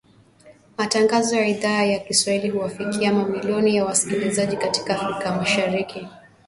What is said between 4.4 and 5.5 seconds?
katika Afrika